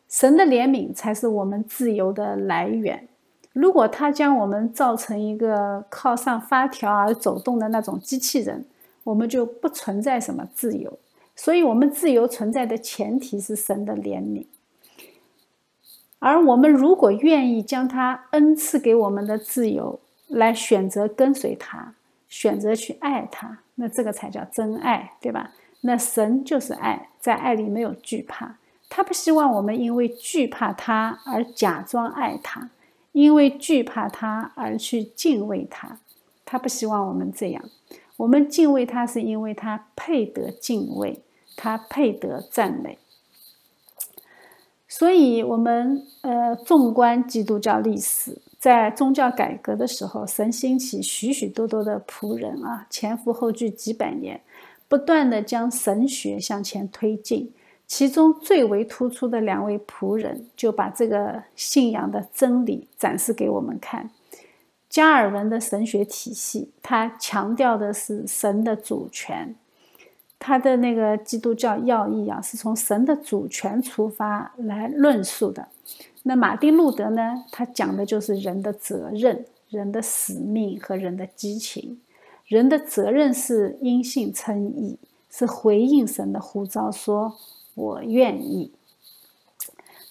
[0.09, 3.09] 神的怜悯才是我们自由的来源。
[3.53, 8.67] 如果他将我们造成一个靠上发条而走动的那种机器人，
[9.05, 10.99] 我们就不存在什么自由。
[11.35, 14.47] 所以，我们自由存在的前提是神的怜悯。
[16.19, 21.95] 而我们如果愿意将他恩赐给我们的自由来选择跟随他，
[22.29, 25.53] 选择去爱他，那这个才叫真爱，对吧？
[25.83, 28.57] 那神就是爱，在爱里没有惧怕。
[28.89, 32.71] 他不希望我们因为惧怕他而假装爱他，
[33.13, 35.99] 因为惧怕他而去敬畏他。
[36.45, 37.65] 他不希望我们这样。
[38.17, 41.21] 我们敬畏他，是因为他配得敬畏，
[41.57, 42.99] 他配得赞美。
[44.89, 54.41] 所以，我们呃，纵观基督教历史，在宗教改革的时候，神兴起许许多多的仆人啊，前赴后继几百年，
[54.89, 57.53] 不断的将神学向前推进。
[57.87, 64.11] 其中最为突出的两位仆人，就把这个信仰的真理展示给我们看。
[64.89, 69.55] 加尔文的神学体系，它强调的是神的主权。
[70.39, 75.69] 他的那个基督教要义啊，是从神的主权出发来论述的。
[76.25, 82.01] 那马丁路德呢，他讲的就是人的责任、人的使命和人的激情。
[82.47, 84.99] 人的责任是因信称义，
[85.31, 87.35] 是回应神的呼召，说
[87.77, 88.73] 我愿意。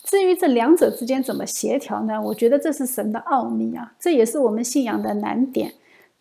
[0.03, 2.21] 至于这两者之间怎么协调呢？
[2.21, 5.73] 我觉得这是神的奥秘啊，这也是我们信仰的难点。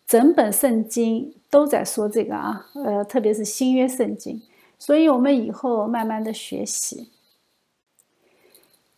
[0.07, 4.41] 整本圣经都在说这个啊，呃，特别是新约圣经，
[4.77, 7.09] 所以我们以后慢慢的学习。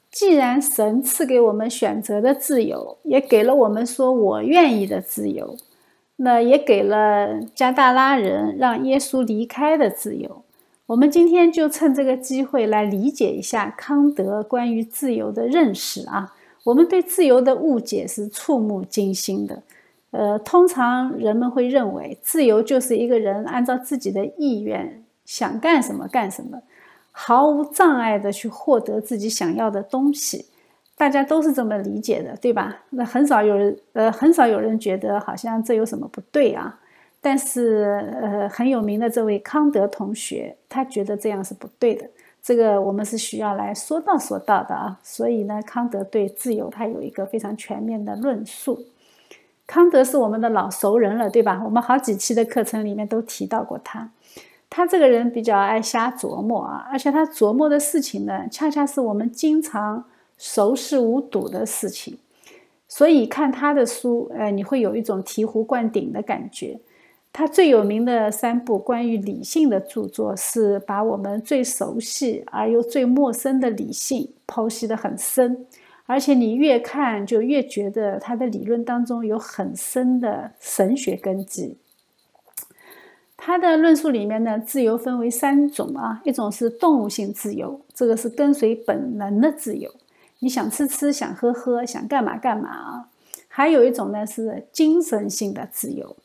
[0.10, 5.55] 既然神赐给我们选择的自由，也给了我们说我愿意的自由，
[6.15, 10.43] 那也给了加大拉人让耶稣离开的自由。
[10.88, 16.34] 我们今天就趁这个机会来理解一下康德关于自由的认识啊。
[16.63, 19.62] 我们对自由的误解是触目惊心的。
[20.12, 26.62] 呃，通常人们会认为自由就是一个人按照自己的意愿想干什么干什么，
[27.12, 30.45] 毫无障碍的去获得自己想要的东西。
[30.95, 32.84] 大家都是这么理解的，对吧？
[32.91, 36.80] 那很少有人，呃，很少有人觉得好像这有什么不对啊。
[37.29, 37.83] 但是，
[38.21, 42.09] 呃，很有名的这位康德同学，他觉得这样是不对的。
[42.41, 44.97] 这个我们是需要来说道说道的啊。
[45.03, 48.85] 所以呢，康德对自由他有一个非常全面的论述。
[49.65, 51.61] 康德是我们的老熟人了，对吧？
[51.65, 54.09] 我们好几期的课程里面都提到过他。
[54.69, 60.05] 他这个人比较爱瞎琢磨啊，而且他琢磨的事情呢，恰恰是我们经常
[60.37, 62.17] 熟视无睹的事情。
[62.87, 66.79] 所以看他的书，呃，你会有一种醍醐灌顶的感觉。
[67.33, 75.67] 他最有名的三部关于理性的著作，是把我们最熟悉而又最陌生的理性剖析得很深，
[76.07, 81.77] 而且你越看就越觉得他的理论当中有很深的神学根基。
[83.39, 89.93] 他的论述里面呢，自由分为三种啊，一种是动物性自由，这个是跟随本能的自由，
[90.39, 93.09] 你想吃吃，想喝喝，想干嘛干嘛啊；
[93.47, 96.17] 还有一种呢是精神性的自由。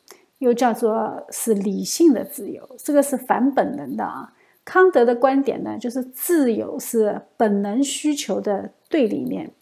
[0.42, 4.32] 又叫做是理性的自由，这个是反本能的啊。
[4.64, 9.52] 康德的观点呢，就是自由是本能需求的对立面。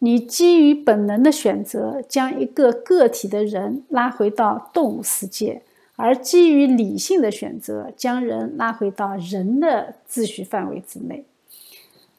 [0.00, 5.60] 你基于本能的选择，将一个个体的人拉回到动物世界；
[5.94, 11.24] 而基于理性的选择，将人拉回到人的秩序范围之内。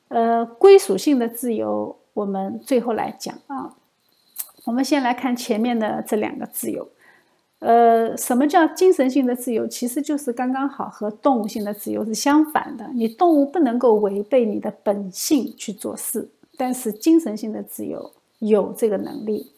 [0.07, 3.75] 呃，归属性的自由，我们最后来讲啊。
[4.63, 6.87] 我们先来看前面的这两个自由。
[7.65, 9.65] 呃，什么叫精神性的自由？
[9.67, 12.87] 其实就是刚刚好和动物性的自由是相反的。
[12.93, 19.51] 你动物不能够违背你的本性去做事，但是精神性的自由有这个能力。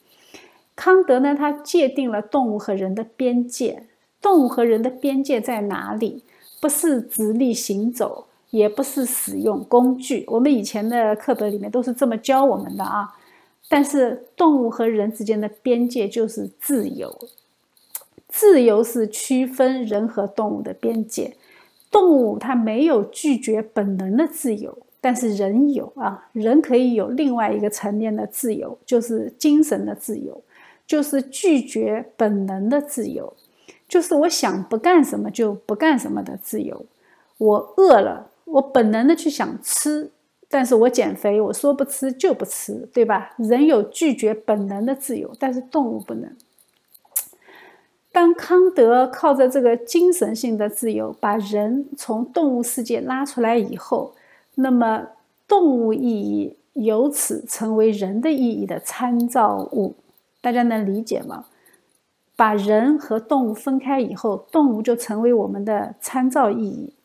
[0.74, 3.84] 康德呢，他界定了动物和人的边界。
[4.22, 6.24] 动物和人的边界在哪里？
[6.62, 10.24] 不是直立行走，也不是使用工具。
[10.28, 13.10] 我们以前的课本里面都是这么教我们的啊。
[13.68, 17.14] 但是动物和人之间的边界就是自由。
[18.38, 21.36] 自由是区分人和动物的边界，
[21.90, 30.40] 动物它没有拒绝本能的自由，但是人有啊，人可以有另外一个层面的自由，就是精神的自由，
[30.86, 33.34] 就是拒绝本能的自由，
[33.88, 36.86] 就是我想不干什么就不干什么的自由。
[37.40, 40.12] 我饿了，我本能的去想吃，
[40.48, 43.32] 但是我减肥，我说不吃就不吃，对吧？
[43.38, 46.32] 人有拒绝本能的自由，但是动物不能。
[48.18, 54.16] 当康德靠着这个精神性的自由，把人从动物世界拉出来以后，
[54.56, 55.10] 那么
[55.48, 59.94] 动物意义由此成为人的意义的参照物。
[60.42, 61.46] 大家能理解吗？
[62.36, 66.96] 把人和动物分开以后，动物就成为我们的参照意义。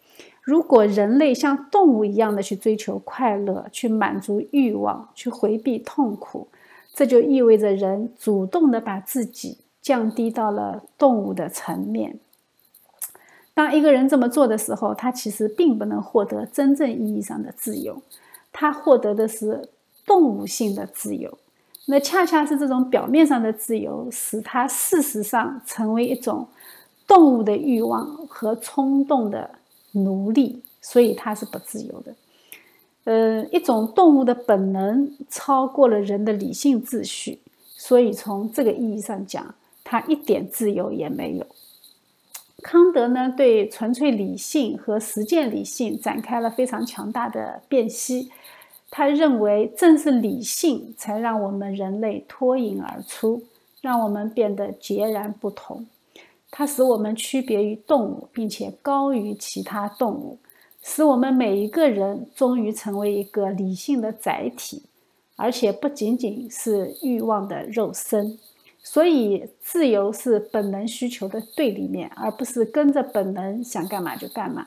[0.41, 6.49] 如果人类像动物一样的去追求快乐，去满足欲望，去回避痛苦，
[6.95, 12.19] 这就意味着人主动的把自己降低到了动物的层面。
[13.53, 18.01] 当一个人这么做的时候，他其实并不能获得真正意义上的自由，
[18.53, 19.69] 他获得的是
[20.07, 21.37] 动物性的自由。
[21.87, 26.47] 那恰恰是这种表面上的自由，使他事实上成为一种
[27.07, 29.51] 动物的欲望和冲动的。
[29.95, 32.15] 奴隶，所以他是不自由的。
[33.05, 37.41] 呃，一种动物的本能超过了人的理性秩序，
[37.77, 39.55] 所以从这个意义上讲，
[39.93, 41.45] 他一点自由也没有。
[42.63, 48.31] 康德呢，对纯粹理性和实践理性展开了非常强大的辨析。
[48.91, 53.43] 他认为，正是理性才让我们人类脱颖而出，
[53.83, 55.87] 让我们变得截然不同。
[56.51, 60.39] 它使我们区别于动物，并且高于其他动物，
[60.83, 64.85] 使我们每一个人终于成为一个理性的载体，
[65.37, 68.39] 而且不仅仅是欲望的肉身。
[68.83, 74.67] 所以，自由是本能需求的对立面，而不是跟着本能想干嘛就干嘛。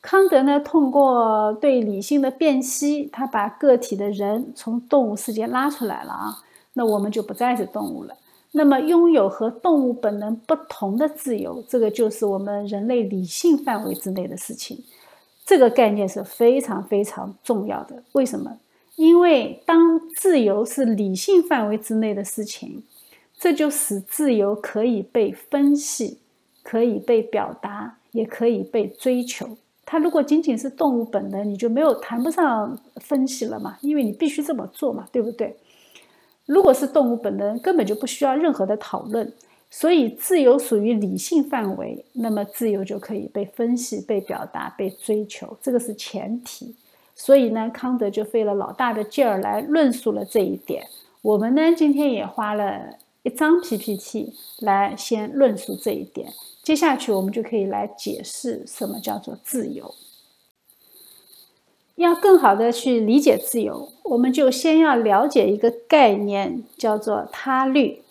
[0.00, 6.42] 康德呢，通过对理性的辨析，他把个体的人从动物世界拉出来了啊，
[6.74, 8.16] 那我们就不再是动物了。
[8.52, 14.84] 那么，拥有和动物本能不同的自由，这个就是我们人类理性范围之内的事情。
[15.44, 18.02] 这个概念是非常非常重要的。
[18.12, 18.58] 为什么？
[18.98, 22.82] 因为当自由是理性范围之内的事情，
[23.38, 26.18] 这就使自由可以被分析，
[26.64, 29.56] 可以被表达，也可以被追求。
[29.86, 35.56] 它如果仅仅是动物本能，你就没有谈不上分析了嘛，因为你必须这么做嘛，对不对？
[36.46, 39.32] 如果是动物本能，根本就不需要任何的讨论。
[39.70, 46.74] 所以，自由属于理性范围，那么自由就可以被分析、被表达、被追求，这个是前提。
[47.20, 50.86] 所以呢，康德就费了老大的劲儿来论述了这一点。
[51.20, 52.94] 我们呢，今天也花了
[53.24, 56.32] 一张 PPT 来先论述这一点。
[56.62, 59.92] 接下去，我们就可以来解释什么叫做自由。
[61.96, 68.02] 要更好的去理解自由，我们就先要了解一个概念，叫做他律。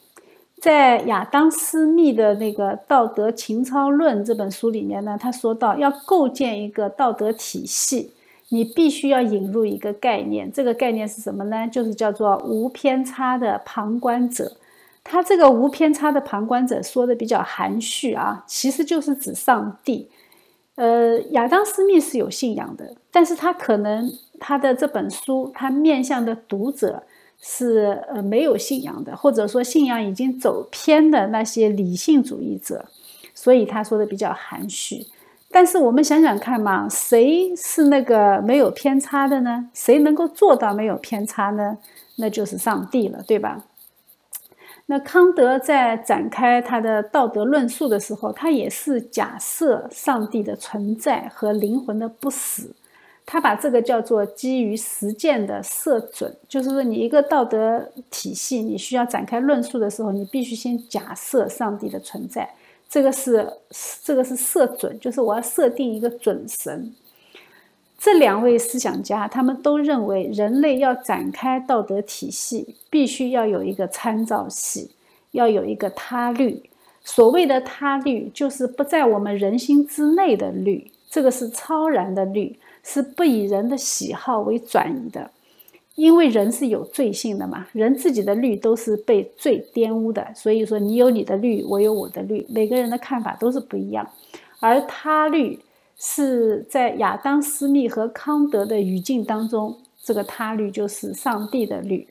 [0.59, 8.11] 在亚当·斯密的那个《道德情操论》这本书里面呢，他说到，要构建一个道德体系，
[8.49, 10.51] 你必须要引入一个概念。
[10.51, 11.67] 这个概念是什么呢？
[11.67, 14.57] 就是叫做无偏差的旁观者。
[15.03, 20.09] 他这个无偏差的旁观者说的比较含蓄啊，其实就是指上帝。
[20.75, 27.03] 呃，亚当·斯密是有信仰的，但是他可能他的这本书，他面向的读者
[27.41, 32.85] 是呃没有信仰的，或者说信仰已经走偏的那些理性主义者，
[33.33, 35.07] 所以他说的比较含蓄。
[35.49, 39.69] 但是我们想想看嘛，谁是那个没有偏差的呢？
[39.73, 41.77] 谁能够做到没有偏差呢？
[42.17, 43.63] 那就是上帝了，对吧？
[44.87, 52.75] 那康德在展开他的道德论述的时候，他也是假设上帝的存在和灵魂的不死。
[53.25, 62.49] 他把这个叫做基于实践的设准，就是说，你一个道德体系，你需要展开论述的时候，你必须先假设上帝的存在。
[62.89, 63.47] 这个是
[64.03, 66.93] 这个是设准，就是我要设定一个准神。
[67.99, 74.91] 这两位思想家，他们都认为，人类要展开道德体系，必须要有一个参照系，
[75.31, 76.69] 要有一个他律。
[77.03, 85.31] 所谓的他律，就是不在我们人心之内的律，这个是超然的律，是不以人的喜好为转移的。
[85.97, 94.09] 因为人是有罪性的嘛，人自己的律都是被罪玷污的，所以说你有你的律，我有我的律，每个人的看法都是不一样，
[94.61, 95.59] 而他律。
[95.99, 102.07] 是在亚当·斯密和康德的语境当中，这个他律就是上帝的律。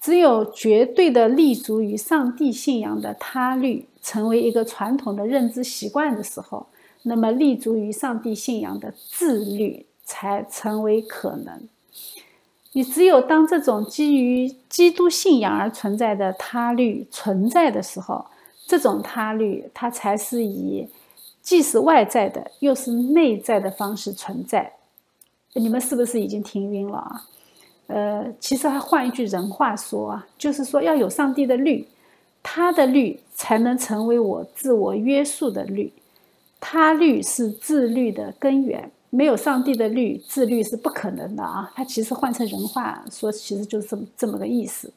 [0.00, 6.66] 只有绝对的立足于上帝信仰的他律成为一个传统的认知习惯的时候，
[7.02, 11.68] 那么立足于上帝信仰的自律才成为可能。
[12.72, 18.26] 你只有当这种基于基督信仰而存在的他律存在的时候，
[18.66, 20.88] 这种他律它才是以。
[21.42, 24.74] 既是外在的，又是内在的方式存在，
[25.54, 27.26] 你们是不是已经听晕了啊？
[27.86, 31.88] 呃，其实还换一句人话说啊，就是说要有上帝的律，
[32.42, 35.92] 他的律才能成为我自我约束的律，
[36.60, 41.70] 他律是自律的根源，没有上帝的律，自律是不可能的啊。
[41.74, 44.92] 他其实换成人话说，其实就是这么这么个意思。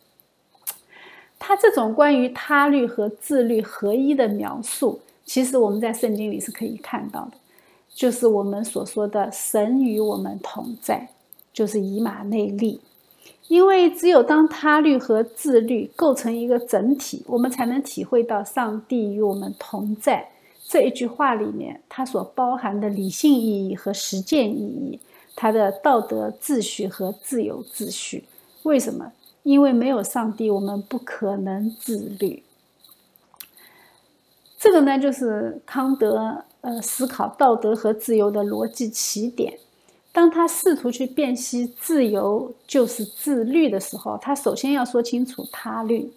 [1.38, 4.99] 他这种关于他律和自律合一的描述。
[5.26, 7.32] 其实我们在圣经里是可以看到的，
[7.93, 11.09] 就是我们所说的神与我们同在，
[11.51, 12.80] 就是以马内利。
[13.47, 20.30] 因为只有当他律和自律构成一个整体，我们才能体会到上帝与我们同在
[20.74, 24.99] 这一句话里面它所包含的理性意义和实践意义，
[25.36, 28.24] 它的道德秩序和自由秩序。
[28.63, 29.11] 为什么？
[29.43, 32.41] 因为没有上帝，我们不可能自律。
[34.57, 39.59] 这个呢，就是康德呃思考道德和自由的逻辑起点。
[40.11, 46.11] 当他试图去辨析自由就是自律的时候，他首先要说清楚他律，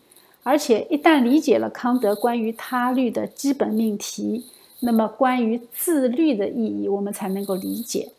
[0.48, 4.46] 而且一旦理解了康德关于他律的基本命题，
[4.78, 8.12] 那么关于自律的意义，我们才能够理解。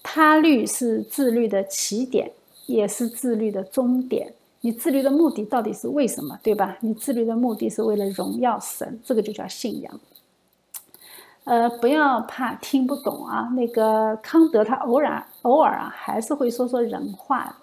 [0.00, 2.30] 他律是自律的起点，
[2.66, 4.32] 也是自律的终点。
[4.60, 6.78] 你自律的目的到底是为什么，对吧？
[6.82, 10.00] 你自律的目的是为了荣耀神，这个就叫信仰。
[11.42, 13.50] 呃，不要怕听不懂啊。
[13.56, 17.58] 那个康德他偶然偶尔啊，还是会说说人话。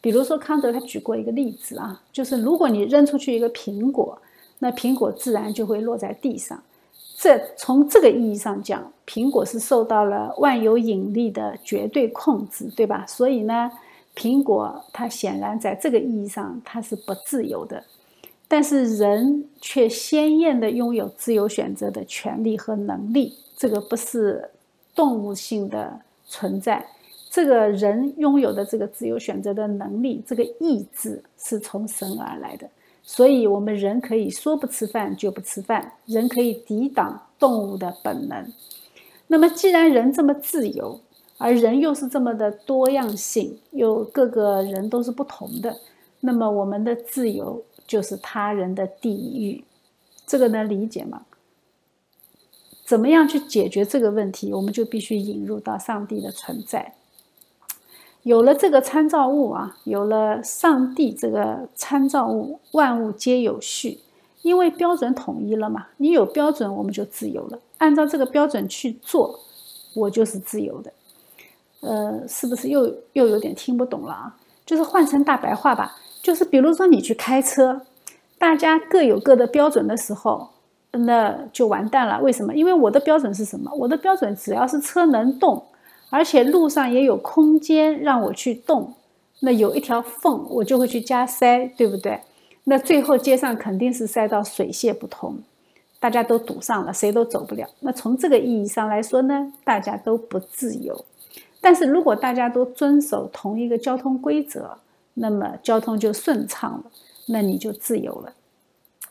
[0.00, 4.16] 比如说康德他举过一个例子啊，就是如果你扔出去一个苹果，
[4.60, 6.62] 那苹果自然就会落在地上。
[7.16, 13.04] 这从这个意义上讲，苹果是受到了万有引力的绝对控制，对吧？
[13.08, 13.70] 所以呢，
[14.14, 17.82] 苹果它显然在这个意义上它是不自由的。
[18.46, 24.48] 但是人却鲜艳的拥有自由选择的权利和能力，这个不是
[24.94, 26.86] 动物性的存在。
[27.38, 32.68] 这个人拥有的这个自由选择的能力，这个意志是从神而来的。
[33.04, 38.52] 所以，我们人可以说不吃饭就不吃饭，人可以抵挡动物的本能。
[39.28, 40.98] 那么，既然人这么自由，
[41.36, 45.76] 而人又是这么的多样性，又各个人都是不同的，
[46.18, 47.64] 那么我们的自由。
[47.86, 49.64] 就是他人的地狱，
[50.26, 51.22] 这个能理解吗？
[52.84, 54.52] 怎么样去解决这个问题？
[54.52, 56.96] 我们就必须引入到上帝的存在。
[58.28, 64.00] 有了这个参照物啊，有了上帝这个参照物，万物皆有序，
[64.42, 65.86] 因为标准统一了嘛。
[65.96, 67.58] 你有标准，我们就自由了。
[67.78, 69.40] 按照这个标准去做，
[69.94, 70.92] 我就是自由的。
[71.80, 74.36] 呃，是不是又又有点听不懂了啊？
[74.66, 75.96] 就是换成大白话吧。
[76.20, 77.80] 就是比如说你去开车，
[78.36, 80.50] 大家各有各的标准的时候，
[80.90, 82.20] 那就完蛋了。
[82.20, 82.54] 为什么？
[82.54, 83.72] 因为我的标准是什么？
[83.74, 85.64] 我的标准只要是车能动，
[86.10, 88.94] 而且路上也有空间让我去动，
[89.40, 92.20] 那有一条缝我就会去加塞，对不对？
[92.64, 95.38] 那最后街上肯定是塞到水泄不通，
[96.00, 97.68] 大家都堵上了，谁都走不了。
[97.80, 101.04] 那从这个意义上来说呢，大家都不自由。
[101.60, 104.78] 但是如果大家都遵守同一个交通规则，
[105.14, 106.84] 那么交通就顺畅了，
[107.26, 108.32] 那你就自由了。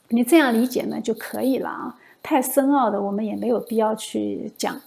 [0.09, 1.99] 你这样理解呢就可以了啊。
[2.23, 4.81] 太深奥的我们也没有必要去讲。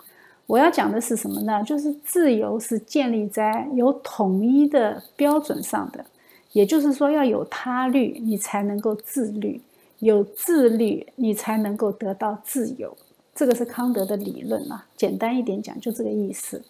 [0.51, 1.63] 我要讲的是什么呢？
[1.63, 6.05] 就是自由是建立在有统一的标准上的，
[6.51, 9.61] 也就是说要有他律，你才能够自律；
[10.01, 12.97] 有自律，你才能够得到自由。
[13.33, 14.85] 这个是康德的理论啊。
[14.97, 16.61] 简单一点讲，就这个意思。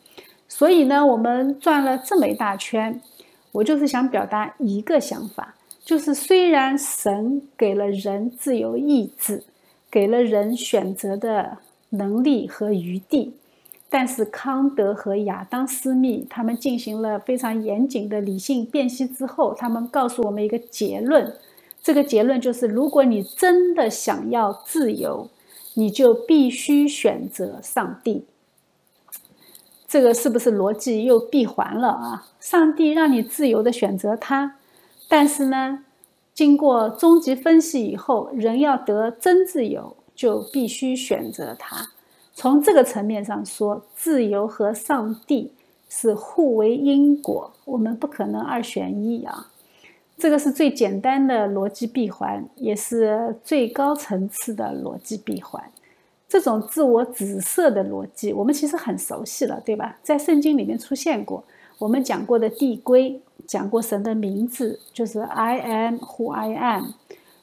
[0.47, 3.01] 所以呢，我们转了这么一大圈。
[3.53, 9.43] 我就是想表达一个想法，就是虽然神给了人自由意志，
[9.91, 11.57] 给了人选择的
[11.89, 13.33] 能力和余地，
[13.93, 21.37] 但是康德和亚当·斯密他们进行了非常严谨的理性辨析之后，他们告诉我们一个结论，
[21.83, 25.29] 这个结论就是：如果你真的想要自由，
[25.75, 28.25] 你就必须选择上帝。
[29.89, 32.29] 这个是不是逻辑又闭环了啊？
[32.39, 34.55] 上帝让你自由的选择他，
[35.09, 35.85] 但是呢，
[36.33, 41.91] 经过终极分析以后，人要得真自由，就必须选择他。
[42.41, 45.53] 从这个层面上说，自由和上帝
[45.91, 49.49] 是互为因果，我们不可能二选一啊。
[50.17, 55.63] 这个是最简单的逻辑闭环，也是最高层次的逻辑闭环。
[56.27, 59.99] 这种自我指涉的逻辑，我们其实很熟悉了，对吧？
[60.03, 61.45] 在圣经里面出现过，
[61.79, 66.85] 我们讲过的递归，讲过神的名字，就是 I am who I am。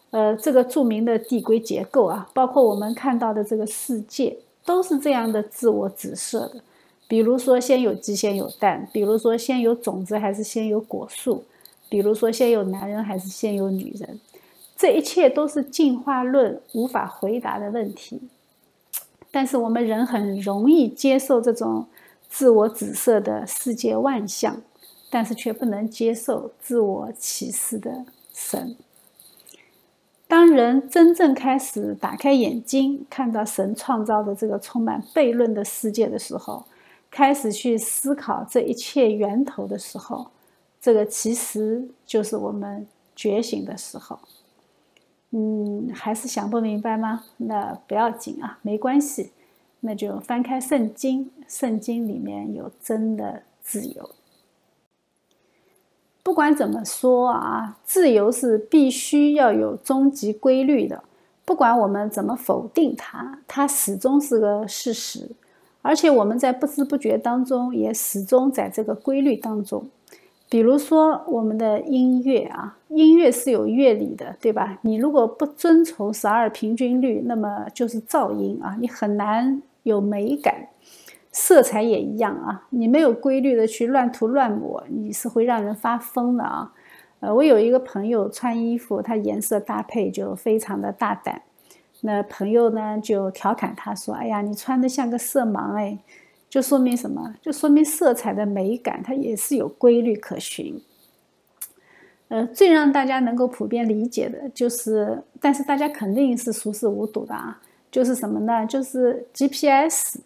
[0.09, 4.35] 呃，这个著名的递归结构啊，包括我们看到的这个世界，
[4.67, 6.61] 都是这样的自我指涉的。
[7.07, 11.41] 比如说，先有鸡，先有蛋；比如说，先有种子还是先有果树；
[11.87, 14.19] 比如说，先有男人还是先有女人。
[14.75, 18.19] 这一切都是进化论无法回答的问题。
[19.31, 21.87] 但是我们人很容易接受这种
[22.29, 24.61] 自我指涉的世界万象，
[25.09, 28.03] 但是却不能接受自我启示的
[28.33, 28.75] 神。
[30.27, 36.65] 当人真正开始打开眼睛，看到神创造的这个充满悖论的世界的时候，
[37.09, 40.27] 开始去思考这一切源头的时候，
[40.81, 44.19] 这个其实就是我们觉醒的时候。
[45.31, 47.23] 嗯，还是想不明白吗？
[47.37, 49.31] 那不要紧啊，没关系，
[49.79, 54.09] 那就翻开圣经，圣经里面有真的自由。
[56.27, 61.01] 不管怎么说啊，自由是必须要有终极规律的。
[61.45, 65.29] 不管我们怎么否定它，它始终是个事实。
[65.81, 69.87] 而且我们在不知不觉当中，也始终在这个规律当中。
[70.49, 74.79] 比如说我们的音乐啊，音乐是有乐理的，对吧？
[74.81, 80.67] 你如果不遵从十二平均律，那么就是噪音啊，你很难有美感。
[81.47, 86.73] 色彩也一样啊，你没有规律的去乱涂乱抹，你是会让人发疯的啊。
[87.21, 91.41] 呃，我有一个朋友穿衣服，他颜色搭配就非常的大胆。
[92.01, 95.97] 那朋友呢就调侃他说：“哎呀，你穿的像个色盲哎，
[96.49, 97.33] 就说明什么？
[97.41, 100.77] 就说明色彩的美感它也是有规律可循。”
[102.27, 108.65] 呃，最让大家能够普遍理解的就是，但是大家肯定是熟视无睹的啊，就是什么呢？
[108.65, 110.19] 就是 GPS。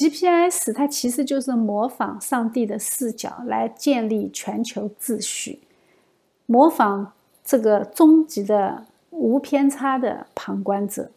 [0.00, 5.60] GPS 它其实就是模仿上帝的视角来建立全球秩序，
[6.46, 7.12] 模仿
[7.44, 11.10] 这个终极的无偏差的旁观者，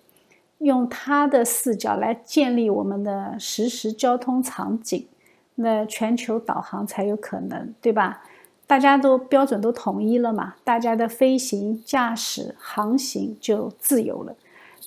[0.57, 5.07] 用他的视角来建立我们的实时交通场景，
[5.55, 8.23] 那全球导航才有可能，对吧？
[8.67, 14.35] 大家都标准都统一了嘛，大家的飞行、驾驶、航行就自由了，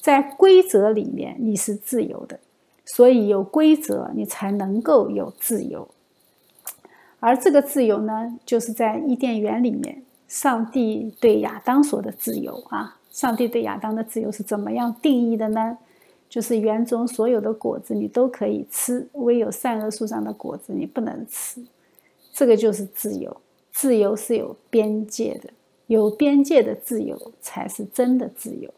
[0.03, 2.39] 在规则里面你是自由的。
[2.87, 5.87] 所以有规则，你才能够有自由。
[7.21, 12.99] 而这个自由呢，就是在伊甸园里面，上帝对亚当说的自由啊。
[13.11, 15.79] 上帝对亚当的自由是怎么样定义的呢？
[16.29, 21.65] 就是园中所有的果子你都可以吃，唯有善恶树上的果子你不能吃。
[22.33, 23.37] 这个就是自由。
[23.73, 25.51] 自由是有边界的，
[25.87, 28.73] 有边界的自由才是真的自由。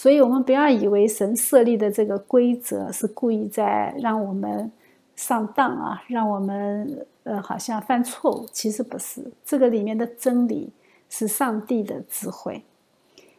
[0.00, 4.70] 所以，我们不要以为神设立的这个规则是故意在让我们
[5.16, 8.46] 上当啊，让我们呃好像犯错误。
[8.52, 10.70] 其实不是，这个里面的真理
[11.10, 12.62] 是上帝的智慧。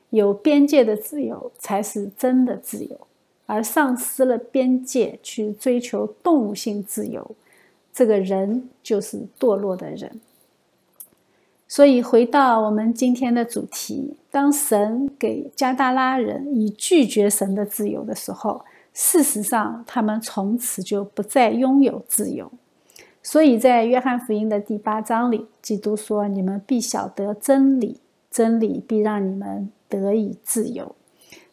[0.10, 3.07] 有边界的自由才是真的自由，
[3.45, 7.26] 而丧失了边界去追求动物性自由，
[7.93, 10.20] 这个人就是堕落的人。
[11.72, 22.51] 所以，回到我们今天的主题，当神给加大拉人以拒绝神的自由的时候，事实上他们从此就不再拥有自由。
[23.22, 27.99] 所以在约翰福音的第八章里，基督说：“你们必晓得真理，
[28.32, 30.95] 真理必让你们得以自由。”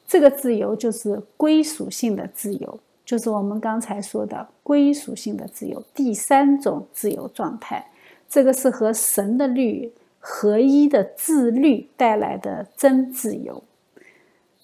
[0.09, 7.91] 这个自由就是归属性的自由，就是我们刚才说的归属性的自由，第三种自由状态。
[8.27, 9.93] 这个是和神的律。
[10.29, 13.63] 合一的自律带来的真自由，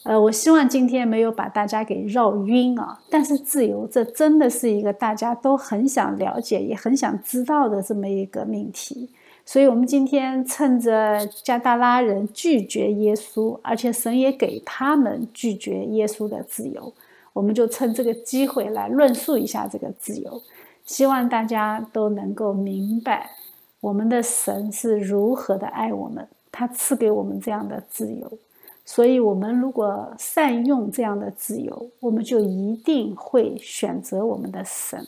[0.03, 3.01] 呃，我希望今天没有把大家给绕晕啊。
[3.09, 9.09] 但是自由，这真的是一个大家都很想了解，也很想知道的这么一个命题。
[9.47, 16.93] 所以，我们今天趁着加达拉人拒绝耶稣，而且神也给他们拒绝耶稣的自由，
[17.33, 20.43] 我们就趁这个机会来论述一下这个自由，
[20.85, 23.31] 希望大家都能够明白。
[23.83, 28.39] 我们的神是如何的爱我们，他赐给我们这样的自由，
[28.85, 35.05] 所以，我们如果善用这样的自由，我们就一定会选择我们的神。